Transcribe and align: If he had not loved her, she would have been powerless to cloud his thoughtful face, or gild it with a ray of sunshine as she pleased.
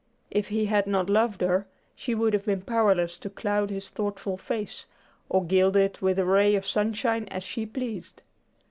If 0.31 0.47
he 0.47 0.65
had 0.65 0.87
not 0.87 1.11
loved 1.11 1.41
her, 1.41 1.67
she 1.95 2.15
would 2.15 2.33
have 2.33 2.43
been 2.45 2.63
powerless 2.63 3.19
to 3.19 3.29
cloud 3.29 3.69
his 3.69 3.89
thoughtful 3.91 4.35
face, 4.35 4.87
or 5.29 5.45
gild 5.45 5.75
it 5.75 6.01
with 6.01 6.17
a 6.17 6.25
ray 6.25 6.55
of 6.55 6.65
sunshine 6.65 7.27
as 7.27 7.43
she 7.43 7.67
pleased. 7.67 8.23